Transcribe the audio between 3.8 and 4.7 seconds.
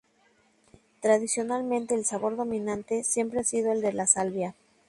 de la salvia.